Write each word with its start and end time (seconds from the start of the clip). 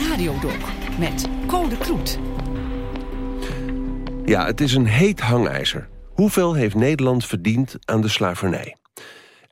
Radiodoc 0.00 0.58
met 0.98 1.28
Code 1.46 1.76
Kloet. 1.76 2.18
Ja, 4.24 4.46
het 4.46 4.60
is 4.60 4.74
een 4.74 4.86
heet 4.86 5.20
hangijzer. 5.20 5.88
Hoeveel 6.14 6.54
heeft 6.54 6.74
Nederland 6.74 7.26
verdiend 7.26 7.76
aan 7.84 8.00
de 8.00 8.08
slavernij? 8.08 8.76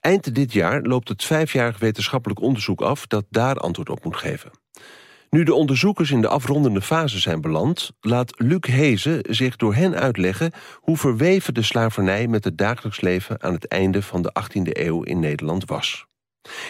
Eind 0.00 0.34
dit 0.34 0.52
jaar 0.52 0.82
loopt 0.82 1.08
het 1.08 1.24
vijfjarig 1.24 1.78
wetenschappelijk 1.78 2.40
onderzoek 2.40 2.80
af... 2.80 3.06
dat 3.06 3.24
daar 3.30 3.56
antwoord 3.56 3.88
op 3.88 4.04
moet 4.04 4.16
geven. 4.16 4.50
Nu 5.30 5.42
de 5.42 5.54
onderzoekers 5.54 6.10
in 6.10 6.20
de 6.20 6.28
afrondende 6.28 6.82
fase 6.82 7.18
zijn 7.18 7.40
beland... 7.40 7.90
laat 8.00 8.32
Luc 8.36 8.66
Hezen 8.66 9.20
zich 9.28 9.56
door 9.56 9.74
hen 9.74 9.94
uitleggen... 9.94 10.52
hoe 10.74 10.96
verweven 10.96 11.54
de 11.54 11.62
slavernij 11.62 12.26
met 12.26 12.44
het 12.44 12.58
dagelijks 12.58 13.00
leven... 13.00 13.42
aan 13.42 13.52
het 13.52 13.68
einde 13.68 14.02
van 14.02 14.22
de 14.22 14.32
18e 14.42 14.62
eeuw 14.62 15.02
in 15.02 15.20
Nederland 15.20 15.64
was. 15.64 16.08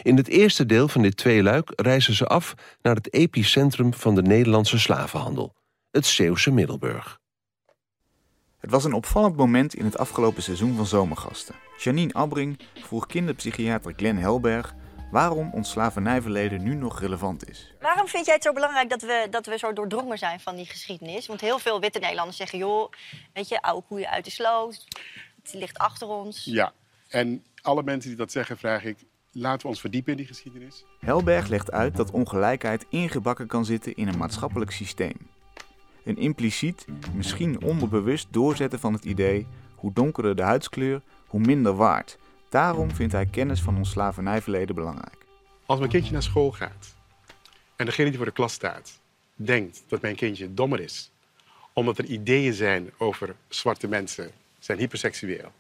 In 0.03 0.17
het 0.17 0.29
eerste 0.29 0.67
deel 0.67 0.89
van 0.89 1.03
dit 1.03 1.17
tweeluik 1.17 1.73
reizen 1.77 2.15
ze 2.15 2.27
af... 2.27 2.55
naar 2.83 2.95
het 2.95 3.13
epicentrum 3.13 3.95
van 3.95 4.15
de 4.15 4.23
Nederlandse 4.23 4.79
slavenhandel. 4.79 5.55
Het 5.91 6.07
Zeeuwse 6.07 6.51
Middelburg. 6.51 7.19
Het 8.59 8.71
was 8.71 8.85
een 8.85 8.93
opvallend 8.93 9.37
moment 9.37 9.75
in 9.75 9.85
het 9.85 9.99
afgelopen 9.99 10.43
seizoen 10.43 10.77
van 10.77 10.87
Zomergasten. 10.87 11.55
Janine 11.79 12.13
Abbring 12.13 12.59
vroeg 12.75 13.07
kinderpsychiater 13.07 13.93
Glenn 13.97 14.19
Helberg 14.19 14.75
waarom 15.11 15.53
ons 15.53 15.71
slavernijverleden 15.71 16.63
nu 16.63 16.75
nog 16.75 17.01
relevant 17.01 17.49
is. 17.49 17.75
Waarom 17.81 18.09
vind 18.09 18.27
jij 18.27 18.35
het 18.35 18.43
zo 18.43 18.53
belangrijk 18.53 18.91
dat 18.91 19.03
we, 19.03 19.27
dat 19.31 19.47
we 19.47 19.59
zo 19.59 19.73
doordrongen 19.73 20.19
zijn 20.19 20.41
van 20.41 20.57
die 20.57 20.67
geschiedenis? 20.67 21.27
Want 21.27 21.41
heel 21.41 21.59
veel 21.59 21.81
witte 21.81 21.99
Nederlanders 21.99 22.37
zeggen, 22.37 22.59
joh, 22.59 22.93
weet 23.33 23.49
je, 23.49 23.63
oude 23.63 23.87
koeien 23.87 24.11
uit 24.11 24.25
de 24.25 24.31
sloot. 24.31 24.87
Het 25.43 25.55
ligt 25.55 25.79
achter 25.79 26.09
ons. 26.09 26.45
Ja, 26.45 26.73
en 27.09 27.45
alle 27.63 27.83
mensen 27.83 28.09
die 28.09 28.19
dat 28.19 28.33
zeggen, 28.33 28.59
vraag 28.59 28.85
ik, 28.85 28.99
laten 29.33 29.63
we 29.63 29.69
ons 29.69 29.81
verdiepen 29.81 30.13
in 30.13 30.19
die 30.19 30.27
geschiedenis. 30.27 30.85
Helberg 30.99 31.49
legt 31.49 31.73
uit 31.73 31.97
dat 31.97 32.11
ongelijkheid 32.11 32.87
ingebakken 32.89 33.47
kan 33.47 33.65
zitten 33.65 33.95
in 33.97 34.09
een 34.09 34.19
maatschappelijk 34.19 34.71
systeem. 34.71 35.17
Een 36.05 36.17
impliciet, 36.17 36.87
misschien 37.15 37.63
onderbewust 37.63 38.27
doorzetten 38.31 38.79
van 38.79 38.93
het 38.93 39.05
idee: 39.05 39.47
hoe 39.75 39.93
donkerder 39.93 40.37
de 40.37 40.43
huidskleur, 40.43 41.03
hoe 41.27 41.41
minder 41.41 41.75
waard. 41.75 42.19
Daarom 42.49 42.95
vindt 42.95 43.13
hij 43.13 43.27
kennis 43.27 43.61
van 43.61 43.77
ons 43.77 43.91
slavernijverleden 43.91 44.75
belangrijk. 44.75 45.27
Als 45.67 45.79
mijn 45.79 45.91
kindje 45.91 46.13
naar 46.13 46.23
school 46.23 46.53
gaat 46.53 46.95
en 47.77 47.87
degene 47.87 48.09
die 48.09 48.17
voor 48.17 48.27
de 48.27 48.33
klas 48.33 48.53
staat 48.53 49.01
denkt 49.35 49.83
dat 49.89 50.01
mijn 50.01 50.17
kindje 50.17 50.55
dommer 50.55 50.81
is, 50.81 51.11
omdat 51.73 51.99
er 51.99 52.05
ideeën 52.05 52.53
zijn 52.53 52.91
over 52.99 53.35
zwarte 53.49 53.89
mensen 53.89 54.31
zijn 54.59 54.79
hyperseksueel, 54.79 55.53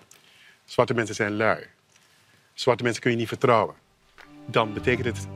zwarte 0.64 0.94
mensen 0.94 1.14
zijn 1.14 1.36
lui, 1.36 1.66
zwarte 2.60 2.82
mensen 2.82 3.02
kun 3.02 3.10
je 3.10 3.16
niet 3.16 3.28
vertrouwen, 3.28 3.74
dan 4.46 4.72
betekent 4.72 5.06
het 5.06 5.28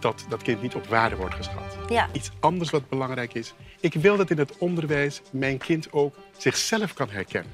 dat 0.00 0.24
dat 0.28 0.42
kind 0.42 0.62
niet 0.62 0.74
op 0.74 0.86
waarde 0.86 1.16
wordt 1.16 1.34
geschat. 1.34 1.78
Ja. 1.88 2.08
Iets 2.12 2.30
anders 2.40 2.70
wat 2.70 2.88
belangrijk 2.88 3.34
is. 3.34 3.54
Ik 3.80 3.94
wil 3.94 4.16
dat 4.16 4.30
in 4.30 4.38
het 4.38 4.58
onderwijs 4.58 5.22
mijn 5.30 5.58
kind 5.58 5.92
ook 5.92 6.14
zichzelf 6.36 6.94
kan 6.94 7.10
herkennen. 7.10 7.52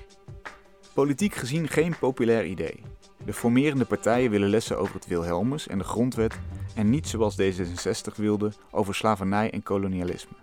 Politiek 0.95 1.35
gezien 1.35 1.69
geen 1.69 1.99
populair 1.99 2.45
idee. 2.45 2.83
De 3.25 3.33
formerende 3.33 3.85
partijen 3.85 4.31
willen 4.31 4.49
lessen 4.49 4.79
over 4.79 4.95
het 4.95 5.07
Wilhelmus 5.07 5.67
en 5.67 5.79
de 5.79 5.85
grondwet 5.85 6.39
en 6.75 6.91
niet 6.91 7.09
zoals 7.09 7.41
D66 7.41 8.17
wilde 8.17 8.53
over 8.71 8.95
slavernij 8.95 9.51
en 9.51 9.63
kolonialisme. 9.63 10.37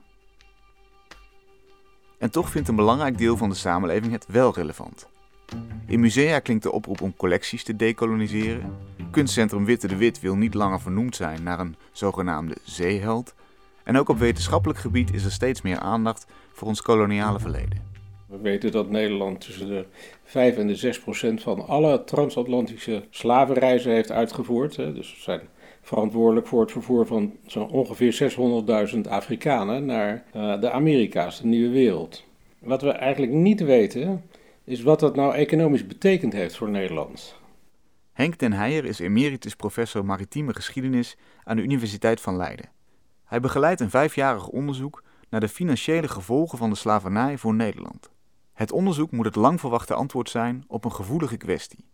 En 2.17 2.31
toch 2.31 2.49
vindt 2.49 2.67
een 2.67 2.75
belangrijk 2.75 3.17
deel 3.17 3.37
van 3.37 3.49
de 3.49 3.55
samenleving 3.55 4.11
het 4.11 4.25
wel 4.27 4.53
relevant. 4.53 5.07
In 5.93 5.99
musea 5.99 6.39
klinkt 6.39 6.63
de 6.63 6.71
oproep 6.71 7.01
om 7.01 7.15
collecties 7.15 7.63
te 7.63 7.75
decoloniseren. 7.75 8.75
Kunstcentrum 9.11 9.65
Witte 9.65 9.87
de 9.87 9.95
Wit 9.95 10.19
wil 10.19 10.35
niet 10.35 10.53
langer 10.53 10.81
vernoemd 10.81 11.15
zijn 11.15 11.43
naar 11.43 11.59
een 11.59 11.75
zogenaamde 11.91 12.55
zeeheld. 12.63 13.33
En 13.83 13.97
ook 13.97 14.09
op 14.09 14.17
wetenschappelijk 14.17 14.79
gebied 14.79 15.13
is 15.13 15.25
er 15.25 15.31
steeds 15.31 15.61
meer 15.61 15.79
aandacht 15.79 16.25
voor 16.51 16.67
ons 16.67 16.81
koloniale 16.81 17.39
verleden. 17.39 17.81
We 18.27 18.37
weten 18.41 18.71
dat 18.71 18.89
Nederland 18.89 19.41
tussen 19.41 19.67
de 19.67 19.85
5 20.23 20.57
en 20.57 20.67
de 20.67 20.75
6 20.75 20.99
procent 20.99 21.41
van 21.41 21.67
alle 21.67 22.03
transatlantische 22.03 23.03
slavenreizen 23.09 23.91
heeft 23.91 24.11
uitgevoerd. 24.11 24.75
Dus 24.75 25.13
we 25.15 25.21
zijn 25.21 25.41
verantwoordelijk 25.81 26.47
voor 26.47 26.61
het 26.61 26.71
vervoer 26.71 27.05
van 27.05 27.33
zo'n 27.45 27.69
ongeveer 27.69 28.35
600.000 28.95 28.99
Afrikanen 29.09 29.85
naar 29.85 30.23
uh, 30.35 30.61
de 30.61 30.71
Amerika's, 30.71 31.41
de 31.41 31.47
nieuwe 31.47 31.73
wereld. 31.73 32.23
Wat 32.59 32.81
we 32.81 32.89
eigenlijk 32.89 33.31
niet 33.31 33.63
weten, 33.63 34.23
is 34.63 34.81
wat 34.81 34.99
dat 34.99 35.15
nou 35.15 35.33
economisch 35.33 35.87
betekend 35.87 36.33
heeft 36.33 36.55
voor 36.55 36.69
Nederland. 36.69 37.35
Henk 38.11 38.39
den 38.39 38.53
Heijer 38.53 38.85
is 38.85 38.99
emeritus 38.99 39.55
professor 39.55 40.05
maritieme 40.05 40.53
geschiedenis 40.53 41.17
aan 41.43 41.55
de 41.55 41.63
Universiteit 41.63 42.21
van 42.21 42.35
Leiden. 42.35 42.69
Hij 43.23 43.39
begeleidt 43.39 43.81
een 43.81 43.89
vijfjarig 43.89 44.47
onderzoek 44.47 45.03
naar 45.29 45.39
de 45.39 45.47
financiële 45.47 46.07
gevolgen 46.07 46.57
van 46.57 46.69
de 46.69 46.75
slavernij 46.75 47.37
voor 47.37 47.53
Nederland. 47.53 48.11
Het 48.53 48.71
onderzoek 48.71 49.11
moet 49.11 49.25
het 49.25 49.35
lang 49.35 49.59
verwachte 49.59 49.93
antwoord 49.93 50.29
zijn 50.29 50.63
op 50.67 50.85
een 50.85 50.91
gevoelige 50.91 51.37
kwestie. 51.37 51.85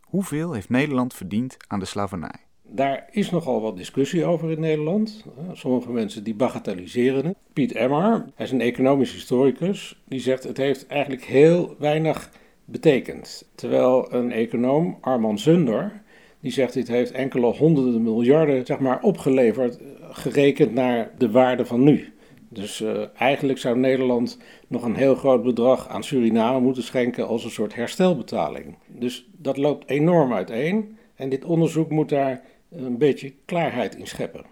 Hoeveel 0.00 0.52
heeft 0.52 0.68
Nederland 0.68 1.14
verdiend 1.14 1.56
aan 1.66 1.78
de 1.78 1.84
slavernij? 1.84 2.49
Daar 2.72 3.08
is 3.10 3.30
nogal 3.30 3.60
wat 3.60 3.76
discussie 3.76 4.24
over 4.24 4.50
in 4.50 4.60
Nederland. 4.60 5.24
Sommige 5.52 5.90
mensen 5.90 6.24
die 6.24 6.34
bagatelliseren 6.34 7.24
het. 7.26 7.36
Piet 7.52 7.72
Emmer, 7.72 8.26
hij 8.34 8.46
is 8.46 8.52
een 8.52 8.60
economisch 8.60 9.12
historicus, 9.12 10.00
die 10.08 10.20
zegt 10.20 10.44
het 10.44 10.56
heeft 10.56 10.86
eigenlijk 10.86 11.24
heel 11.24 11.74
weinig 11.78 12.30
betekend. 12.64 13.48
Terwijl 13.54 14.14
een 14.14 14.32
econoom, 14.32 14.98
Arman 15.00 15.38
Zunder, 15.38 16.02
die 16.40 16.52
zegt 16.52 16.72
dit 16.72 16.88
heeft 16.88 17.12
enkele 17.12 17.46
honderden 17.46 18.02
miljarden 18.02 18.66
zeg 18.66 18.78
maar, 18.78 19.02
opgeleverd, 19.02 19.78
gerekend 20.10 20.74
naar 20.74 21.10
de 21.18 21.30
waarde 21.30 21.66
van 21.66 21.82
nu. 21.82 22.12
Dus 22.48 22.80
uh, 22.80 23.02
eigenlijk 23.16 23.58
zou 23.58 23.78
Nederland 23.78 24.38
nog 24.68 24.82
een 24.82 24.96
heel 24.96 25.14
groot 25.14 25.42
bedrag 25.42 25.88
aan 25.88 26.04
Suriname 26.04 26.60
moeten 26.60 26.82
schenken 26.82 27.26
als 27.26 27.44
een 27.44 27.50
soort 27.50 27.74
herstelbetaling. 27.74 28.76
Dus 28.86 29.28
dat 29.36 29.56
loopt 29.56 29.88
enorm 29.88 30.32
uiteen 30.32 30.96
en 31.14 31.28
dit 31.28 31.44
onderzoek 31.44 31.90
moet 31.90 32.08
daar 32.08 32.42
een 32.70 32.98
beetje 32.98 33.34
klaarheid 33.44 33.94
in 33.94 34.06
scheppen. 34.06 34.44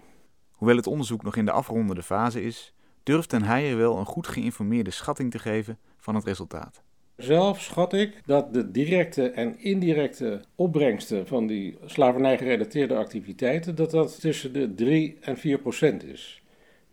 Hoewel 0.51 0.75
het 0.75 0.87
onderzoek 0.87 1.23
nog 1.23 1.35
in 1.35 1.45
de 1.45 1.51
afrondende 1.51 2.03
fase 2.03 2.43
is, 2.43 2.73
durft 3.03 3.29
Den 3.29 3.43
Heijer 3.43 3.77
wel 3.77 3.97
een 3.97 4.05
goed 4.05 4.27
geïnformeerde 4.27 4.91
schatting 4.91 5.31
te 5.31 5.39
geven 5.39 5.77
van 5.97 6.15
het 6.15 6.23
resultaat. 6.23 6.81
Zelf 7.15 7.61
schat 7.61 7.93
ik 7.93 8.21
dat 8.25 8.53
de 8.53 8.71
directe 8.71 9.29
en 9.29 9.59
indirecte 9.59 10.41
opbrengsten 10.55 11.27
van 11.27 11.47
die 11.47 11.77
slavernij-gerelateerde 11.85 12.95
activiteiten, 12.95 13.75
dat 13.75 13.91
dat 13.91 14.19
tussen 14.19 14.53
de 14.53 14.73
3 14.73 15.17
en 15.21 15.37
4 15.37 15.59
procent 15.59 16.03
is. 16.03 16.41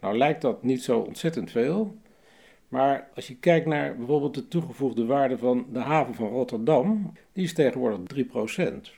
Nou 0.01 0.17
lijkt 0.17 0.43
dat 0.43 0.63
niet 0.63 0.83
zo 0.83 0.99
ontzettend 0.99 1.51
veel, 1.51 1.97
maar 2.69 3.09
als 3.15 3.27
je 3.27 3.37
kijkt 3.37 3.67
naar 3.67 3.97
bijvoorbeeld 3.97 4.35
de 4.35 4.49
toegevoegde 4.49 5.05
waarde 5.05 5.39
van 5.39 5.67
de 5.73 5.79
haven 5.79 6.15
van 6.15 6.29
Rotterdam, 6.29 7.13
die 7.33 7.45
is 7.45 7.53
tegenwoordig 7.53 8.01
3 8.05 8.25
procent. 8.25 8.93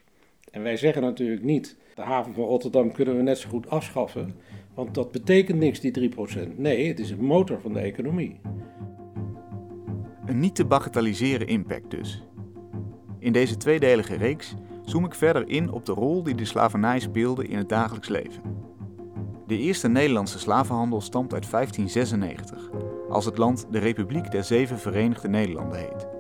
En 0.51 0.63
wij 0.63 0.77
zeggen 0.77 1.03
natuurlijk 1.03 1.43
niet, 1.43 1.77
de 1.99 2.05
haven 2.05 2.35
van 2.35 2.45
Rotterdam 2.45 2.93
kunnen 2.93 3.17
we 3.17 3.23
net 3.23 3.39
zo 3.39 3.49
goed 3.49 3.71
afschaffen, 3.71 4.35
want 4.75 4.95
dat 4.95 5.13
betekent 5.13 5.59
niks, 5.59 5.81
die 5.81 6.11
3%. 6.11 6.57
Nee, 6.57 6.89
het 6.89 6.99
is 6.99 7.11
een 7.11 7.25
motor 7.25 7.61
van 7.61 7.73
de 7.73 7.79
economie. 7.79 8.41
Een 10.27 10.41
niet 10.41 10.55
te 10.55 10.65
bagatelliseren 10.65 11.47
impact 11.47 11.91
dus. 11.91 12.23
In 13.19 13.33
deze 13.33 13.57
tweedelige 13.57 14.17
reeks 14.17 14.55
zoom 14.85 15.05
ik 15.05 15.15
verder 15.15 15.49
in 15.49 15.71
op 15.71 15.87
de 15.87 15.93
rol 15.93 16.23
die 16.23 16.35
de 16.35 16.45
slavernij 16.45 16.99
speelde 16.99 17.47
in 17.47 17.59
het 17.59 17.69
dagelijks 17.69 18.09
leven. 18.09 18.43
De 19.47 19.59
eerste 19.59 19.89
Nederlandse 19.89 20.39
slavenhandel 20.39 21.01
stamt 21.01 21.35
uit 21.35 21.51
1596, 21.51 22.71
als 23.09 23.25
het 23.25 23.39
land 23.39 23.67
de 23.71 23.79
Republiek 23.79 24.31
der 24.31 24.45
Zeven 24.45 24.79
Verenigde 24.79 25.29
Nederlanden 25.29 25.79
heet. 25.79 26.18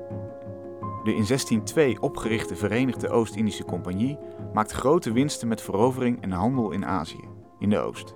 De 1.04 1.14
in 1.14 1.24
1602 1.26 2.00
opgerichte 2.00 2.56
Verenigde 2.56 3.08
Oost-Indische 3.08 3.64
Compagnie 3.64 4.18
maakt 4.52 4.72
grote 4.72 5.12
winsten 5.12 5.48
met 5.48 5.62
verovering 5.62 6.22
en 6.22 6.30
handel 6.30 6.70
in 6.70 6.86
Azië, 6.86 7.28
in 7.58 7.70
de 7.70 7.78
Oost. 7.78 8.14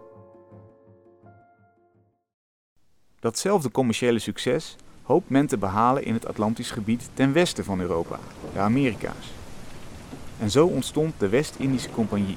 Datzelfde 3.20 3.70
commerciële 3.70 4.18
succes 4.18 4.76
hoopt 5.02 5.30
men 5.30 5.46
te 5.46 5.58
behalen 5.58 6.04
in 6.04 6.14
het 6.14 6.26
Atlantisch 6.26 6.70
gebied 6.70 7.10
ten 7.14 7.32
westen 7.32 7.64
van 7.64 7.80
Europa, 7.80 8.18
de 8.52 8.58
Amerika's. 8.58 9.32
En 10.38 10.50
zo 10.50 10.66
ontstond 10.66 11.14
de 11.18 11.28
West-Indische 11.28 11.90
Compagnie. 11.90 12.36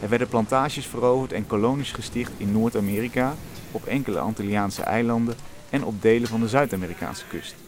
Er 0.00 0.08
werden 0.08 0.28
plantages 0.28 0.86
veroverd 0.86 1.32
en 1.32 1.46
kolonies 1.46 1.92
gesticht 1.92 2.32
in 2.36 2.52
Noord-Amerika, 2.52 3.34
op 3.70 3.84
enkele 3.84 4.18
Antilliaanse 4.18 4.82
eilanden 4.82 5.34
en 5.70 5.84
op 5.84 6.02
delen 6.02 6.28
van 6.28 6.40
de 6.40 6.48
Zuid-Amerikaanse 6.48 7.24
kust. 7.26 7.63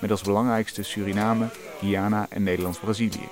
Met 0.00 0.10
als 0.10 0.22
belangrijkste 0.22 0.82
Suriname, 0.82 1.48
Guyana 1.78 2.26
en 2.30 2.42
Nederlands-Brazilië. 2.42 3.28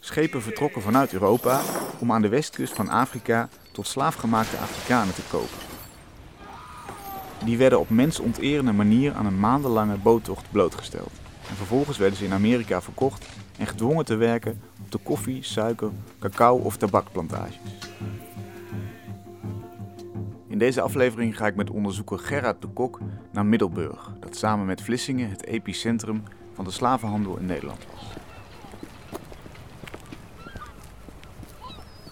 Schepen 0.00 0.42
vertrokken 0.42 0.82
vanuit 0.82 1.12
Europa 1.12 1.60
om 1.98 2.12
aan 2.12 2.22
de 2.22 2.28
westkust 2.28 2.74
van 2.74 2.88
Afrika 2.88 3.48
tot 3.72 3.86
slaafgemaakte 3.86 4.56
Afrikanen 4.56 5.14
te 5.14 5.22
kopen. 5.30 5.58
Die 7.44 7.58
werden 7.58 7.80
op 7.80 7.90
mensonterende 7.90 8.72
manier 8.72 9.12
aan 9.12 9.26
een 9.26 9.40
maandenlange 9.40 9.96
boottocht 9.96 10.50
blootgesteld. 10.50 11.12
En 11.48 11.56
vervolgens 11.56 11.98
werden 11.98 12.18
ze 12.18 12.24
in 12.24 12.32
Amerika 12.32 12.82
verkocht 12.82 13.26
en 13.58 13.66
gedwongen 13.66 14.04
te 14.04 14.16
werken 14.16 14.62
op 14.82 14.90
de 14.90 14.98
koffie, 14.98 15.42
suiker, 15.42 15.90
cacao 16.18 16.56
of 16.56 16.76
tabakplantages. 16.76 17.83
Deze 20.64 20.80
aflevering 20.80 21.36
ga 21.36 21.46
ik 21.46 21.54
met 21.54 21.70
onderzoeker 21.70 22.18
Gerard 22.18 22.62
de 22.62 22.68
Kok 22.68 23.00
naar 23.30 23.46
Middelburg, 23.46 24.12
dat 24.20 24.36
samen 24.36 24.66
met 24.66 24.82
Vlissingen 24.82 25.30
het 25.30 25.44
epicentrum 25.46 26.22
van 26.54 26.64
de 26.64 26.70
slavenhandel 26.70 27.36
in 27.36 27.46
Nederland 27.46 27.78
was. 27.92 28.02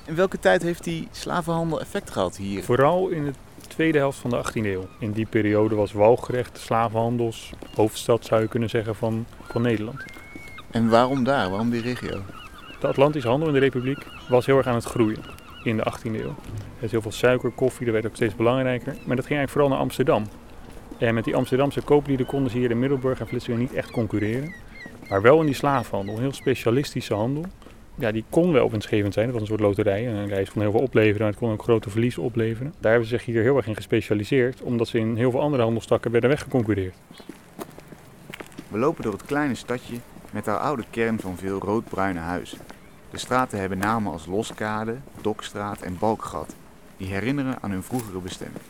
In 0.07 0.15
welke 0.15 0.39
tijd 0.39 0.63
heeft 0.63 0.85
die 0.85 1.09
slavenhandel 1.11 1.81
effect 1.81 2.11
gehad 2.11 2.37
hier? 2.37 2.63
Vooral 2.63 3.09
in 3.09 3.25
de 3.25 3.33
tweede 3.69 3.99
helft 3.99 4.19
van 4.19 4.31
de 4.31 4.45
18e 4.45 4.65
eeuw. 4.65 4.87
In 4.99 5.13
die 5.13 5.27
periode 5.27 5.75
was 5.75 5.93
Walgerecht 5.93 6.55
de 6.55 6.61
slavenhandels 6.61 7.53
hoofdstad, 7.75 8.25
zou 8.25 8.43
je 8.43 8.49
kunnen 8.49 8.71
zeggen, 8.71 8.95
van, 8.95 9.27
van 9.43 9.63
Nederland. 9.63 10.05
En 10.71 10.89
waarom 10.89 11.25
daar? 11.25 11.51
Waarom 11.51 11.71
die 11.71 11.83
regio? 11.83 12.23
De 12.81 12.87
Atlantische 12.87 13.29
handel 13.29 13.49
in 13.49 13.55
de 13.55 13.61
Republiek 13.61 14.07
was 14.29 14.47
heel 14.47 14.57
erg 14.57 14.67
aan 14.67 14.75
het 14.75 14.85
groeien 14.85 15.41
in 15.65 15.77
de 15.77 15.93
18e 15.93 16.15
eeuw. 16.15 16.35
Er 16.79 16.85
is 16.85 16.91
heel 16.91 17.03
veel 17.03 17.13
suiker, 17.13 17.51
koffie, 17.51 17.85
dat 17.85 17.95
werd 17.95 18.07
ook 18.07 18.15
steeds 18.15 18.35
belangrijker. 18.35 18.93
Maar 18.93 19.17
dat 19.17 19.27
ging 19.27 19.39
eigenlijk 19.39 19.51
vooral 19.51 19.69
naar 19.69 19.79
Amsterdam. 19.79 20.25
En 20.99 21.15
met 21.15 21.25
die 21.25 21.37
Amsterdamse 21.37 21.81
kooplieden 21.81 22.27
konden 22.27 22.51
ze 22.51 22.59
hier 22.59 22.71
in 22.71 22.79
Middelburg 22.79 23.21
en 23.21 23.27
Vlissingen 23.27 23.61
niet 23.61 23.75
echt 23.75 23.91
concurreren. 23.91 24.55
Maar 25.09 25.23
wel 25.23 25.41
in 25.41 25.47
die 25.47 25.55
slavenhandel, 25.55 26.15
een 26.15 26.21
heel 26.21 26.33
specialistische 26.33 27.15
handel. 27.15 27.45
Ja, 27.95 28.13
die 28.13 28.25
kon 28.31 28.53
wel 28.53 28.71
winstgevend 28.71 29.15
zijn. 29.15 29.27
Dat 29.27 29.35
was 29.35 29.43
een 29.43 29.49
soort 29.49 29.61
loterij. 29.61 30.07
En 30.07 30.15
een 30.15 30.29
reis 30.29 30.51
kon 30.51 30.63
heel 30.63 30.71
veel 30.71 30.81
opleveren, 30.81 31.19
maar 31.19 31.31
het 31.31 31.39
kon 31.39 31.51
ook 31.51 31.63
grote 31.63 31.91
verliezen 31.91 32.23
opleveren. 32.23 32.75
Daar 32.81 32.91
hebben 32.91 33.09
ze 33.09 33.17
zich 33.17 33.27
hier 33.27 33.43
heel 33.43 33.57
erg 33.57 33.67
in 33.67 33.75
gespecialiseerd, 33.75 34.63
omdat 34.63 34.89
ze 34.89 34.99
in 34.99 35.17
heel 35.17 35.31
veel 35.31 35.41
andere 35.41 35.63
handelstakken 35.63 36.11
werden 36.11 36.31
weggeconcurreerd. 36.31 36.95
We 38.69 38.79
lopen 38.79 39.03
door 39.03 39.13
het 39.13 39.25
kleine 39.25 39.55
stadje 39.55 39.97
met 40.31 40.47
haar 40.47 40.59
oude 40.59 40.85
kern 40.91 41.21
van 41.21 41.37
veel 41.37 41.59
roodbruine 41.59 42.21
huizen. 42.21 42.59
De 43.13 43.19
straten 43.19 43.59
hebben 43.59 43.79
namen 43.79 44.13
als 44.13 44.27
Loskade, 44.27 44.97
Dokstraat 45.21 45.81
en 45.83 45.99
Balkgat, 45.99 46.55
die 46.97 47.07
herinneren 47.07 47.59
aan 47.61 47.71
hun 47.71 47.83
vroegere 47.83 48.19
bestemming. 48.19 48.61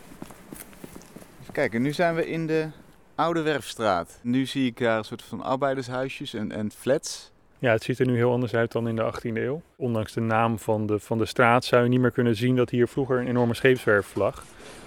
Even 1.40 1.52
kijken, 1.52 1.82
nu 1.82 1.92
zijn 1.92 2.14
we 2.14 2.26
in 2.26 2.46
de 2.46 2.66
Oude 3.14 3.42
Werfstraat. 3.42 4.18
Nu 4.22 4.46
zie 4.46 4.66
ik 4.66 4.78
daar 4.78 4.98
een 4.98 5.04
soort 5.04 5.22
van 5.22 5.42
arbeidershuisjes 5.42 6.34
en, 6.34 6.52
en 6.52 6.70
flats. 6.78 7.30
Ja, 7.58 7.72
het 7.72 7.82
ziet 7.82 7.98
er 7.98 8.06
nu 8.06 8.16
heel 8.16 8.32
anders 8.32 8.54
uit 8.54 8.72
dan 8.72 8.88
in 8.88 8.96
de 8.96 9.12
18e 9.14 9.36
eeuw. 9.36 9.62
Ondanks 9.76 10.12
de 10.12 10.20
naam 10.20 10.58
van 10.58 10.86
de, 10.86 10.98
van 10.98 11.18
de 11.18 11.26
straat 11.26 11.64
zou 11.64 11.82
je 11.82 11.88
niet 11.88 12.00
meer 12.00 12.10
kunnen 12.10 12.36
zien 12.36 12.56
dat 12.56 12.70
hier 12.70 12.88
vroeger 12.88 13.18
een 13.18 13.28
enorme 13.28 13.54
scheepswerf 13.54 14.14
lag. 14.14 14.44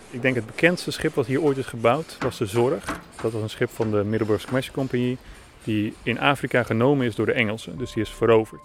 Ik 0.09 0.21
denk 0.21 0.35
het 0.35 0.45
bekendste 0.45 0.91
schip 0.91 1.13
wat 1.13 1.25
hier 1.25 1.41
ooit 1.41 1.57
is 1.57 1.65
gebouwd 1.65 2.17
was 2.19 2.37
de 2.37 2.45
Zorg. 2.45 2.99
Dat 3.21 3.31
was 3.31 3.41
een 3.41 3.49
schip 3.49 3.69
van 3.69 3.91
de 3.91 4.03
Middelburgse 4.03 4.45
Commercie 4.45 4.73
Compagnie 4.73 5.17
die 5.63 5.93
in 6.03 6.19
Afrika 6.19 6.63
genomen 6.63 7.05
is 7.05 7.15
door 7.15 7.25
de 7.25 7.33
Engelsen. 7.33 7.77
Dus 7.77 7.93
die 7.93 8.03
is 8.03 8.09
veroverd. 8.09 8.61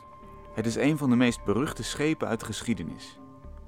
Het 0.54 0.66
is 0.66 0.76
een 0.76 0.98
van 0.98 1.10
de 1.10 1.16
meest 1.16 1.44
beruchte 1.44 1.82
schepen 1.82 2.28
uit 2.28 2.40
de 2.40 2.46
geschiedenis. 2.46 3.18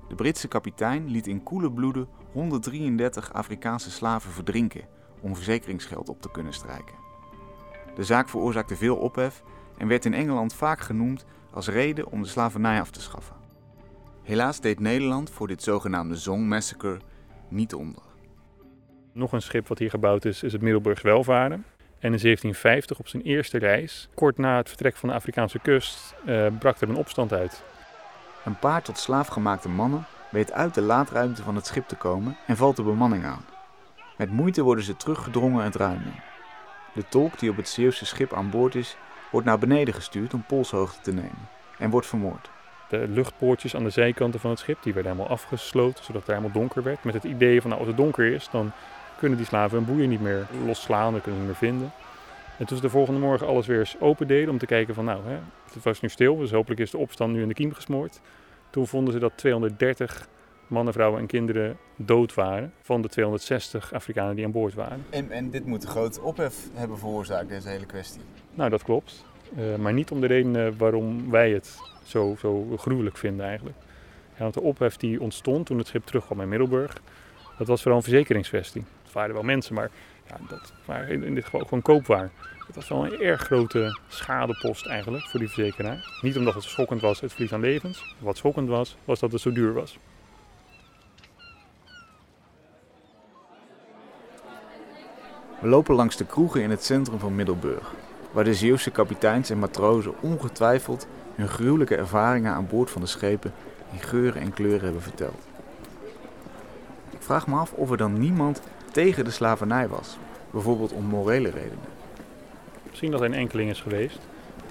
De 0.09 0.15
Britse 0.15 0.49
kapitein 0.49 1.09
liet 1.09 1.27
in 1.27 1.43
koele 1.43 1.73
bloeden 1.73 2.09
133 2.33 3.33
Afrikaanse 3.33 3.91
slaven 3.91 4.31
verdrinken 4.31 4.89
om 5.21 5.35
verzekeringsgeld 5.35 6.09
op 6.09 6.23
te 6.23 6.31
kunnen 6.31 6.53
strijken. 6.53 6.95
De 7.95 8.05
zaak 8.05 8.29
veroorzaakte 8.29 8.77
veel 8.77 8.97
ophef 8.97 9.43
en 9.79 9.89
werd 9.89 10.05
in 10.05 10.15
Engeland 10.15 10.55
vaak 10.55 10.81
genoemd 10.81 11.25
als 11.51 11.69
reden 11.69 12.07
om 12.07 12.23
de 12.23 12.29
slavernij 12.29 12.81
af 12.81 12.91
te 12.91 13.01
schaffen. 13.01 13.37
Helaas 14.23 14.61
deed 14.61 14.81
Nederland 14.81 15.31
voor 15.31 15.49
dit 15.49 15.63
zogenaamde 15.63 16.17
Zong 16.17 16.49
Massacre 16.49 17.01
niet 17.49 17.75
onder. 17.75 18.03
Nog 19.13 19.33
een 19.33 19.43
schip 19.43 19.69
wat 19.69 19.79
hier 19.79 19.91
gebouwd 19.91 20.25
is, 20.25 20.43
is 20.43 20.53
het 20.53 20.63
Middelburgs 20.63 21.03
Welvaren. 21.03 21.65
En 22.03 22.13
in 22.13 22.19
1750, 22.19 22.99
op 22.99 23.09
zijn 23.09 23.23
eerste 23.23 23.59
reis, 23.59 24.09
kort 24.15 24.39
na 24.39 24.57
het 24.57 24.69
vertrek 24.69 24.97
van 24.97 25.09
de 25.09 25.15
Afrikaanse 25.15 25.59
kust, 25.59 26.15
eh, 26.27 26.47
brak 26.59 26.81
er 26.81 26.89
een 26.89 26.97
opstand 26.97 27.33
uit. 27.33 27.63
Een 28.45 28.59
paar 28.59 28.83
tot 28.83 28.99
slaaf 28.99 29.27
gemaakte 29.27 29.69
mannen 29.69 30.05
weet 30.31 30.53
uit 30.53 30.75
de 30.75 30.81
laadruimte 30.81 31.43
van 31.43 31.55
het 31.55 31.67
schip 31.67 31.89
te 31.89 31.97
komen 31.97 32.37
en 32.47 32.57
valt 32.57 32.77
de 32.77 32.83
bemanning 32.83 33.25
aan. 33.25 33.45
Met 34.17 34.31
moeite 34.31 34.63
worden 34.63 34.85
ze 34.85 34.97
teruggedrongen 34.97 35.65
het 35.65 35.75
ruim 35.75 36.01
in. 36.05 36.21
De 36.95 37.09
tolk 37.09 37.39
die 37.39 37.51
op 37.51 37.57
het 37.57 37.69
Zeeuwse 37.69 38.07
schip 38.07 38.33
aan 38.33 38.51
boord 38.51 38.75
is, 38.75 38.97
wordt 39.31 39.47
naar 39.47 39.59
beneden 39.59 39.95
gestuurd 39.95 40.35
om 40.35 40.45
polshoogte 40.47 41.01
te 41.01 41.13
nemen 41.13 41.49
en 41.79 41.91
wordt 41.91 42.07
vermoord. 42.07 42.51
De 42.89 43.09
luchtpoortjes 43.09 43.77
aan 43.77 43.85
de 43.85 43.91
zijkanten 43.91 44.41
van 44.41 44.51
het 44.51 44.59
schip 44.59 44.83
die 44.83 44.95
werden 44.95 45.13
helemaal 45.13 45.33
afgesloten, 45.33 46.05
zodat 46.05 46.23
het 46.23 46.31
helemaal 46.31 46.53
donker 46.53 46.83
werd. 46.83 47.05
Met 47.05 47.15
het 47.15 47.25
idee 47.25 47.61
van 47.61 47.71
nou, 47.71 47.81
als 47.81 47.91
het 47.91 47.99
donker 48.01 48.33
is, 48.33 48.49
dan 48.51 48.73
kunnen 49.23 49.39
die 49.39 49.47
slaven 49.47 49.77
hun 49.77 49.87
boeien 49.87 50.09
niet 50.09 50.21
meer 50.21 50.47
losslaan, 50.67 51.13
dan 51.13 51.21
kunnen 51.21 51.41
ze 51.41 51.47
niet 51.47 51.61
meer 51.61 51.71
vinden. 51.71 51.93
En 52.59 52.67
toen 52.67 52.77
ze 52.77 52.83
de 52.83 52.91
volgende 52.91 53.21
morgen 53.21 53.47
alles 53.47 53.67
weer 53.67 53.79
eens 53.79 53.97
open 54.01 54.27
deden 54.27 54.51
om 54.51 54.59
te 54.59 54.67
kijken 54.67 54.95
van 54.95 55.05
nou, 55.05 55.21
hè, 55.25 55.39
het 55.73 55.83
was 55.83 56.01
nu 56.01 56.09
stil, 56.09 56.37
dus 56.37 56.51
hopelijk 56.51 56.81
is 56.81 56.91
de 56.91 56.99
opstand 56.99 57.33
nu 57.33 57.43
in 57.43 57.49
de 57.49 57.55
kiem 57.55 57.73
gesmoord. 57.73 58.21
Toen 58.71 58.87
vonden 58.87 59.13
ze 59.13 59.19
dat 59.19 59.33
230 59.37 60.29
mannen, 60.67 60.93
vrouwen 60.93 61.21
en 61.21 61.27
kinderen 61.27 61.77
dood 61.97 62.35
waren 62.35 62.73
van 62.81 63.03
de 63.03 63.09
260 63.09 63.93
Afrikanen 63.93 64.37
die 64.37 64.45
aan 64.45 64.51
boord 64.51 64.75
waren. 64.75 65.05
En, 65.11 65.31
en 65.31 65.51
dit 65.51 65.67
moet 65.67 65.83
een 65.83 65.91
groot 65.91 66.21
ophef 66.21 66.57
hebben 66.75 66.99
veroorzaakt, 66.99 67.49
deze 67.49 67.69
hele 67.69 67.87
kwestie. 67.87 68.21
Nou, 68.55 68.71
dat 68.71 68.83
klopt. 68.83 69.25
Uh, 69.59 69.77
maar 69.77 69.93
niet 69.93 70.11
om 70.11 70.21
de 70.21 70.27
reden 70.27 70.77
waarom 70.77 71.31
wij 71.31 71.51
het 71.51 71.79
zo, 72.05 72.37
zo 72.39 72.77
gruwelijk 72.77 73.17
vinden 73.17 73.47
eigenlijk. 73.47 73.77
Ja, 74.35 74.43
want 74.43 74.55
de 74.55 74.63
ophef 74.63 74.97
die 74.97 75.21
ontstond 75.21 75.67
toen 75.67 75.79
het 75.79 75.87
schip 75.87 76.05
terugkwam 76.05 76.41
in 76.41 76.49
Middelburg, 76.49 77.03
dat 77.59 77.67
was 77.67 77.83
vooral 77.83 77.99
een 77.99 78.05
verzekeringskwestie. 78.05 78.85
Waren 79.13 79.35
wel 79.35 79.43
mensen, 79.43 79.75
maar 79.75 79.91
ja, 80.29 80.37
dat 80.49 80.73
waren 80.85 81.25
in 81.25 81.35
dit 81.35 81.45
geval 81.45 81.61
gewoon 81.61 81.83
koopwaar. 81.83 82.31
Het 82.67 82.75
was 82.75 82.89
wel 82.89 83.07
een 83.07 83.21
erg 83.21 83.41
grote 83.41 84.01
schadepost 84.09 84.87
eigenlijk 84.87 85.25
voor 85.25 85.41
die 85.41 85.49
verzekeraar. 85.49 86.19
Niet 86.21 86.37
omdat 86.37 86.55
het 86.55 86.63
schokkend 86.63 87.01
was, 87.01 87.21
het 87.21 87.33
verlies 87.33 87.53
aan 87.53 87.61
levens. 87.61 88.17
Wat 88.19 88.37
schokkend 88.37 88.69
was, 88.69 88.97
was 89.05 89.21
dat 89.21 89.33
het 89.33 89.41
zo 89.41 89.53
duur 89.53 89.73
was. 89.73 89.99
We 95.61 95.69
lopen 95.69 95.95
langs 95.95 96.17
de 96.17 96.27
kroegen 96.27 96.63
in 96.63 96.71
het 96.71 96.85
centrum 96.85 97.19
van 97.19 97.35
Middelburg, 97.35 97.93
waar 98.33 98.45
de 98.45 98.55
Zeeuwse 98.55 98.91
kapiteins 98.91 99.51
en 99.51 99.59
matrozen 99.59 100.15
ongetwijfeld 100.21 101.07
hun 101.35 101.49
gruwelijke 101.49 101.97
ervaringen 101.97 102.53
aan 102.53 102.67
boord 102.67 102.91
van 102.91 103.01
de 103.01 103.07
schepen 103.07 103.53
in 103.93 104.01
geuren 104.01 104.43
en 104.43 104.53
kleuren 104.53 104.85
hebben 104.85 105.03
verteld. 105.03 105.52
Ik 107.23 107.29
vraag 107.29 107.47
me 107.47 107.57
af 107.57 107.73
of 107.73 107.91
er 107.91 107.97
dan 107.97 108.19
niemand 108.19 108.63
tegen 108.91 109.25
de 109.25 109.31
slavernij 109.31 109.89
was, 109.89 110.19
bijvoorbeeld 110.51 110.93
om 110.93 111.05
morele 111.05 111.51
redenen. 111.51 111.85
Misschien 112.89 113.11
dat 113.11 113.21
er 113.21 113.27
een 113.27 113.35
enkeling 113.35 113.71
is 113.71 113.81
geweest. 113.81 114.19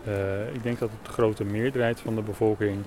Uh, 0.07 0.53
ik 0.53 0.63
denk 0.63 0.79
dat 0.79 0.89
de 1.03 1.11
grote 1.11 1.43
meerderheid 1.43 1.99
van 1.99 2.15
de 2.15 2.21
bevolking, 2.21 2.77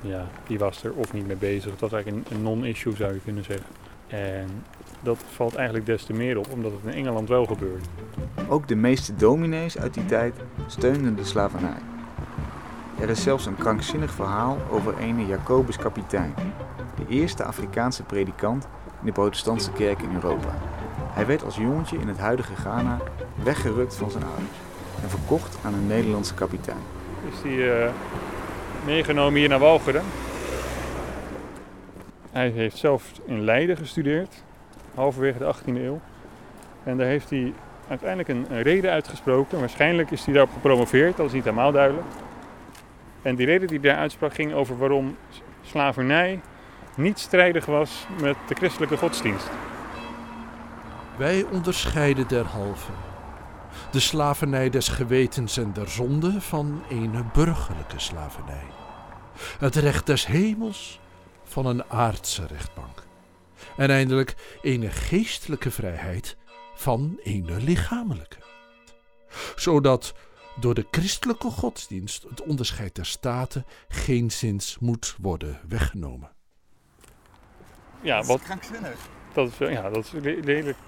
ja, 0.00 0.26
die 0.46 0.58
was 0.58 0.84
er 0.84 0.92
of 0.92 1.12
niet 1.12 1.26
mee 1.26 1.36
bezig. 1.36 1.70
Het 1.70 1.80
was 1.80 1.92
eigenlijk 1.92 2.28
een, 2.30 2.36
een 2.36 2.42
non-issue 2.42 2.96
zou 2.96 3.12
je 3.12 3.20
kunnen 3.20 3.44
zeggen. 3.44 3.66
En 4.06 4.48
dat 5.02 5.18
valt 5.34 5.54
eigenlijk 5.54 5.86
des 5.86 6.04
te 6.04 6.12
meer 6.12 6.38
op, 6.38 6.52
omdat 6.52 6.72
het 6.72 6.94
in 6.94 6.98
Engeland 6.98 7.28
wel 7.28 7.44
gebeurt. 7.44 7.86
Ook 8.48 8.68
de 8.68 8.76
meeste 8.76 9.14
dominees 9.14 9.78
uit 9.78 9.94
die 9.94 10.06
tijd 10.06 10.34
steunden 10.66 11.16
de 11.16 11.24
slavernij. 11.24 11.95
Er 13.00 13.08
is 13.08 13.22
zelfs 13.22 13.46
een 13.46 13.56
krankzinnig 13.56 14.10
verhaal 14.10 14.58
over 14.70 14.94
een 15.00 15.26
Jacobus 15.26 15.76
Kapitein, 15.76 16.34
de 16.96 17.14
eerste 17.14 17.44
Afrikaanse 17.44 18.02
predikant 18.02 18.68
in 19.00 19.06
de 19.06 19.12
protestantse 19.12 19.72
kerk 19.72 20.02
in 20.02 20.14
Europa. 20.14 20.48
Hij 21.12 21.26
werd 21.26 21.44
als 21.44 21.56
jongetje 21.56 21.98
in 21.98 22.08
het 22.08 22.18
huidige 22.18 22.54
Ghana 22.54 22.98
weggerukt 23.42 23.94
van 23.94 24.10
zijn 24.10 24.24
ouders 24.24 24.56
en 25.02 25.10
verkocht 25.10 25.58
aan 25.64 25.74
een 25.74 25.86
Nederlandse 25.86 26.34
kapitein. 26.34 26.78
Is 27.32 27.42
hij 27.42 27.84
uh, 27.86 27.90
meegenomen 28.84 29.38
hier 29.40 29.48
naar 29.48 29.58
Walcheren? 29.58 30.04
Hij 32.32 32.48
heeft 32.48 32.76
zelf 32.76 33.12
in 33.24 33.44
Leiden 33.44 33.76
gestudeerd, 33.76 34.42
halverwege 34.94 35.38
de 35.38 35.54
18e 35.54 35.76
eeuw. 35.76 36.00
En 36.84 36.96
daar 36.96 37.06
heeft 37.06 37.30
hij 37.30 37.52
uiteindelijk 37.88 38.28
een, 38.28 38.46
een 38.50 38.62
reden 38.62 38.90
uitgesproken. 38.90 39.58
Waarschijnlijk 39.58 40.10
is 40.10 40.24
hij 40.24 40.34
daarop 40.34 40.52
gepromoveerd, 40.52 41.16
dat 41.16 41.26
is 41.26 41.32
niet 41.32 41.44
helemaal 41.44 41.72
duidelijk. 41.72 42.06
En 43.26 43.34
die 43.34 43.46
reden 43.46 43.68
die 43.68 43.80
daar 43.80 43.96
uitsprak 43.96 44.34
ging 44.34 44.52
over 44.52 44.78
waarom 44.78 45.16
slavernij 45.62 46.40
niet 46.96 47.18
strijdig 47.18 47.66
was 47.66 48.06
met 48.20 48.36
de 48.48 48.54
christelijke 48.54 48.96
godsdienst. 48.96 49.50
Wij 51.18 51.42
onderscheiden 51.42 52.28
derhalve 52.28 52.92
de 53.90 54.00
slavernij 54.00 54.70
des 54.70 54.88
gewetens 54.88 55.56
en 55.56 55.72
der 55.72 55.88
zonde 55.88 56.40
van 56.40 56.82
een 56.88 57.30
burgerlijke 57.32 57.98
slavernij. 57.98 58.66
Het 59.58 59.76
recht 59.76 60.06
des 60.06 60.26
hemels 60.26 61.00
van 61.44 61.66
een 61.66 61.84
aardse 61.84 62.46
rechtbank. 62.46 63.02
En 63.76 63.90
eindelijk 63.90 64.58
een 64.62 64.90
geestelijke 64.90 65.70
vrijheid 65.70 66.36
van 66.74 67.20
een 67.22 67.56
lichamelijke. 67.64 68.36
Zodat 69.56 70.14
door 70.60 70.74
de 70.74 70.86
christelijke 70.90 71.50
godsdienst 71.50 72.22
het 72.22 72.42
onderscheid 72.42 72.94
der 72.94 73.06
staten 73.06 73.64
geen 73.88 74.30
zins 74.30 74.78
moet 74.80 75.16
worden 75.20 75.60
weggenomen. 75.68 76.30
Ja, 78.00 78.22
wat, 78.22 78.40
dat 79.32 79.48
is, 79.48 79.58
ja, 79.58 79.90
dat 79.90 80.04
is 80.04 80.12
een 80.12 80.22
redelijk 80.22 80.78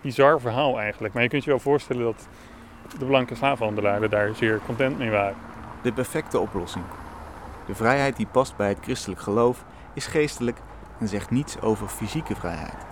bizar 0.00 0.40
verhaal 0.40 0.78
eigenlijk. 0.78 1.14
Maar 1.14 1.22
je 1.22 1.28
kunt 1.28 1.44
je 1.44 1.50
wel 1.50 1.58
voorstellen 1.58 2.02
dat 2.02 2.28
de 2.98 3.04
blanke 3.04 3.34
slavenhandelaren 3.34 4.10
daar 4.10 4.34
zeer 4.34 4.60
content 4.66 4.98
mee 4.98 5.10
waren. 5.10 5.36
De 5.82 5.92
perfecte 5.92 6.38
oplossing. 6.38 6.84
De 7.66 7.74
vrijheid 7.74 8.16
die 8.16 8.26
past 8.26 8.56
bij 8.56 8.68
het 8.68 8.78
christelijk 8.80 9.20
geloof 9.20 9.64
is 9.94 10.06
geestelijk 10.06 10.58
en 10.98 11.08
zegt 11.08 11.30
niets 11.30 11.60
over 11.60 11.88
fysieke 11.88 12.34
vrijheid. 12.34 12.86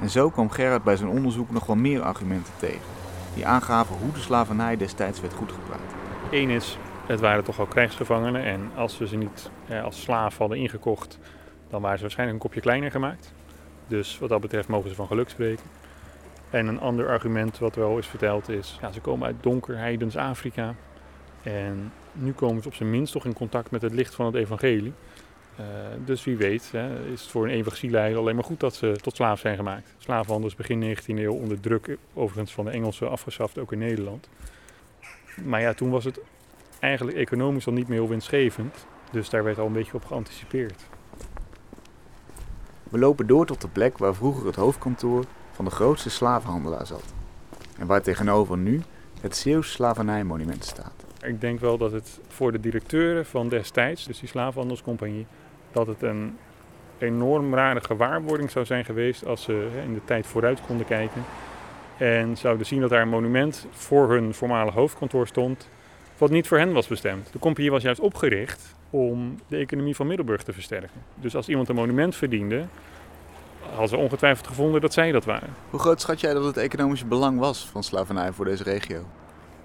En 0.00 0.10
zo 0.10 0.30
kwam 0.30 0.50
Gerard 0.50 0.84
bij 0.84 0.96
zijn 0.96 1.10
onderzoek 1.10 1.50
nog 1.50 1.66
wel 1.66 1.76
meer 1.76 2.02
argumenten 2.02 2.52
tegen, 2.56 2.80
die 3.36 3.46
aangaven 3.46 3.96
hoe 3.96 4.12
de 4.12 4.20
slavernij 4.20 4.76
destijds 4.76 5.20
werd 5.20 5.34
goedgepraat. 5.34 5.94
Eén 6.30 6.50
is, 6.50 6.78
het 7.06 7.20
waren 7.20 7.44
toch 7.44 7.58
al 7.58 7.66
krijgsgevangenen 7.66 8.44
en 8.44 8.70
als 8.76 8.98
we 8.98 9.06
ze 9.06 9.16
niet 9.16 9.50
eh, 9.68 9.84
als 9.84 10.00
slaaf 10.00 10.38
hadden 10.38 10.58
ingekocht, 10.58 11.18
dan 11.70 11.80
waren 11.80 11.96
ze 11.96 12.02
waarschijnlijk 12.02 12.38
een 12.38 12.48
kopje 12.48 12.60
kleiner 12.60 12.90
gemaakt. 12.90 13.32
Dus 13.86 14.18
wat 14.18 14.28
dat 14.28 14.40
betreft 14.40 14.68
mogen 14.68 14.88
ze 14.88 14.94
van 14.94 15.06
geluk 15.06 15.28
spreken. 15.28 15.64
En 16.50 16.66
een 16.66 16.80
ander 16.80 17.08
argument 17.08 17.58
wat 17.58 17.74
wel 17.74 17.98
is 17.98 18.06
verteld 18.06 18.48
is, 18.48 18.78
ja, 18.80 18.92
ze 18.92 19.00
komen 19.00 19.26
uit 19.26 19.36
donker 19.40 19.76
heidens 19.76 20.16
Afrika. 20.16 20.74
En 21.42 21.92
nu 22.12 22.32
komen 22.32 22.62
ze 22.62 22.68
op 22.68 22.74
zijn 22.74 22.90
minst 22.90 23.12
toch 23.12 23.24
in 23.24 23.34
contact 23.34 23.70
met 23.70 23.82
het 23.82 23.92
licht 23.92 24.14
van 24.14 24.26
het 24.26 24.34
evangelie. 24.34 24.92
Uh, 25.60 25.66
dus 26.04 26.24
wie 26.24 26.36
weet 26.36 26.72
hè, 26.72 27.06
is 27.12 27.20
het 27.20 27.30
voor 27.30 27.44
een 27.44 27.50
evangelieleider 27.50 28.18
alleen 28.18 28.34
maar 28.34 28.44
goed 28.44 28.60
dat 28.60 28.74
ze 28.74 28.98
tot 29.02 29.16
slaaf 29.16 29.40
zijn 29.40 29.56
gemaakt. 29.56 29.94
Slavenhandel 29.98 30.48
is 30.48 30.56
begin 30.56 30.96
19e 30.96 31.04
eeuw 31.06 31.32
onder 31.32 31.60
druk 31.60 31.96
overigens 32.14 32.52
van 32.52 32.64
de 32.64 32.70
Engelsen 32.70 33.10
afgeschaft, 33.10 33.58
ook 33.58 33.72
in 33.72 33.78
Nederland. 33.78 34.28
Maar 35.44 35.60
ja, 35.60 35.74
toen 35.74 35.90
was 35.90 36.04
het 36.04 36.20
eigenlijk 36.78 37.16
economisch 37.16 37.66
al 37.66 37.72
niet 37.72 37.88
meer 37.88 37.98
heel 37.98 38.08
winstgevend. 38.08 38.86
Dus 39.10 39.30
daar 39.30 39.44
werd 39.44 39.58
al 39.58 39.66
een 39.66 39.72
beetje 39.72 39.94
op 39.94 40.04
geanticipeerd. 40.04 40.82
We 42.82 42.98
lopen 42.98 43.26
door 43.26 43.46
tot 43.46 43.60
de 43.60 43.68
plek 43.68 43.98
waar 43.98 44.14
vroeger 44.14 44.46
het 44.46 44.56
hoofdkantoor 44.56 45.24
van 45.52 45.64
de 45.64 45.70
grootste 45.70 46.10
slavenhandelaar 46.10 46.86
zat. 46.86 47.14
En 47.78 47.86
waar 47.86 48.02
tegenover 48.02 48.58
nu 48.58 48.82
het 49.20 49.36
Zeeuws 49.36 49.72
slavernijmonument 49.72 50.64
staat. 50.64 51.04
Ik 51.22 51.40
denk 51.40 51.60
wel 51.60 51.78
dat 51.78 51.92
het 51.92 52.20
voor 52.28 52.52
de 52.52 52.60
directeuren 52.60 53.26
van 53.26 53.48
destijds, 53.48 54.04
dus 54.04 54.18
die 54.18 54.28
slavenhandelscompagnie, 54.28 55.26
dat 55.76 55.86
het 55.86 56.02
een 56.02 56.36
enorm 56.98 57.54
rare 57.54 57.80
gewaarwording 57.80 58.50
zou 58.50 58.64
zijn 58.64 58.84
geweest 58.84 59.26
als 59.26 59.42
ze 59.42 59.68
in 59.84 59.94
de 59.94 60.04
tijd 60.04 60.26
vooruit 60.26 60.60
konden 60.66 60.86
kijken. 60.86 61.24
En 61.96 62.36
zouden 62.36 62.66
zien 62.66 62.80
dat 62.80 62.90
daar 62.90 63.02
een 63.02 63.08
monument 63.08 63.66
voor 63.70 64.10
hun 64.10 64.34
voormalig 64.34 64.74
hoofdkantoor 64.74 65.26
stond, 65.26 65.68
wat 66.18 66.30
niet 66.30 66.46
voor 66.46 66.58
hen 66.58 66.72
was 66.72 66.86
bestemd. 66.86 67.32
De 67.32 67.38
compagnie 67.38 67.70
was 67.70 67.82
juist 67.82 68.00
opgericht 68.00 68.74
om 68.90 69.38
de 69.48 69.56
economie 69.56 69.96
van 69.96 70.06
Middelburg 70.06 70.42
te 70.42 70.52
versterken. 70.52 71.02
Dus 71.14 71.36
als 71.36 71.48
iemand 71.48 71.68
een 71.68 71.74
monument 71.74 72.16
verdiende, 72.16 72.64
hadden 73.68 73.88
ze 73.88 73.96
ongetwijfeld 73.96 74.46
gevonden 74.46 74.80
dat 74.80 74.92
zij 74.92 75.12
dat 75.12 75.24
waren. 75.24 75.54
Hoe 75.70 75.80
groot 75.80 76.00
schat 76.00 76.20
jij 76.20 76.32
dat 76.32 76.44
het 76.44 76.56
economische 76.56 77.06
belang 77.06 77.38
was 77.38 77.68
van 77.68 77.82
slavernij 77.82 78.32
voor 78.32 78.44
deze 78.44 78.62
regio? 78.62 79.04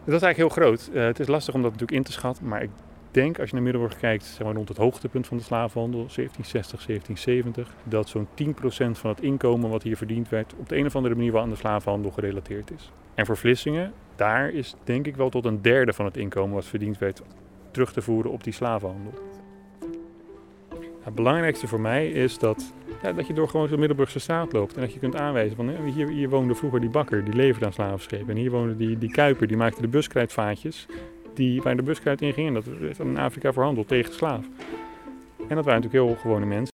Dat 0.03 0.15
is 0.15 0.22
eigenlijk 0.22 0.38
heel 0.38 0.50
groot. 0.50 0.89
Uh, 0.94 1.03
het 1.03 1.20
is 1.20 1.27
lastig 1.27 1.53
om 1.53 1.62
dat 1.62 1.72
natuurlijk 1.72 1.98
in 1.98 2.03
te 2.03 2.12
schatten, 2.12 2.48
maar 2.48 2.62
ik 2.62 2.70
denk 3.12 3.39
als 3.39 3.50
je 3.50 3.56
naar 3.56 3.63
Middelburg 3.63 3.98
kijkt, 3.98 4.24
zeg 4.24 4.46
maar 4.46 4.56
rond 4.56 4.68
het 4.68 4.77
hoogtepunt 4.77 5.27
van 5.27 5.38
de 5.38 5.44
slavenhandel, 5.44 6.00
1760, 6.00 6.86
1770, 6.86 7.74
dat 7.84 8.10
zo'n 8.10 8.27
10% 8.27 9.00
van 9.00 9.10
het 9.10 9.22
inkomen 9.22 9.70
wat 9.70 9.84
hier 9.84 9.98
verdiend 9.98 10.30
werd 10.30 10.53
op 10.58 10.70
de 10.70 10.77
een 10.77 10.86
of 10.86 10.96
andere 10.96 11.15
manier 11.15 11.32
wel 11.32 11.41
aan 11.41 11.50
de 11.50 11.56
slavenhandel 11.56 12.12
gerelateerd 12.12 12.72
is. 12.72 12.91
En 13.13 13.25
voor 13.25 13.38
Vlissingen, 13.38 13.94
daar 14.15 14.50
is 14.50 14.75
denk 14.84 15.08
ik 15.08 15.15
wel 15.15 15.30
tot 15.30 15.46
een 15.46 15.62
derde 15.62 15.94
van 15.94 16.06
het 16.06 16.18
inkomen 16.18 16.56
wat 16.56 16.65
verdiend 16.65 16.98
werd 16.98 17.22
terug 17.72 17.94
te 17.94 18.01
voeren 18.01 18.32
op 18.32 18.44
die 18.44 18.53
slavenhandel. 18.53 19.13
Het 21.01 21.15
belangrijkste 21.15 21.68
voor 21.68 21.82
mij 21.82 22.10
is 22.10 22.38
dat, 22.38 22.74
ja, 23.03 23.13
dat 23.13 23.27
je 23.27 23.34
door 23.34 23.50
gewoon 23.50 23.68
zo'n 23.68 23.80
Middelburgse 23.80 24.20
straat 24.20 24.53
loopt 24.53 24.75
en 24.75 24.82
dat 24.82 24.94
je 24.94 25.00
kunt 25.00 25.15
aanwijzen 25.15 25.56
van 25.56 25.70
hier, 25.86 26.08
hier 26.08 26.30
woonde 26.30 26.56
vroeger 26.56 26.80
die 26.80 26.89
bakker, 26.89 27.24
die 27.24 27.34
leverde 27.34 27.65
aan 27.65 27.74
slavenschepen. 27.74 28.30
En 28.30 28.36
hier 28.36 28.51
woonde 28.51 28.75
die, 28.75 28.98
die 28.98 29.12
kuiper, 29.12 29.48
die 29.48 29.58
maakte 29.58 29.82
de 29.82 29.88
buskruidvaatjes 29.88 30.88
die, 31.34 31.62
waar 31.62 31.76
de 31.76 31.84
buskruid 31.84 32.22
in 32.22 32.34
ging. 32.34 32.48
En 32.48 32.54
dat 32.54 32.66
werd 32.80 33.00
in 33.00 33.18
Afrika 33.18 33.54
verhandeld 33.54 33.88
tegen 33.88 34.14
slaaf. 34.14 34.46
En 35.48 35.56
dat 35.56 35.66
waren 35.66 35.82
natuurlijk 35.82 35.94
heel 35.94 36.16
gewone 36.22 36.46
mensen. 36.46 36.71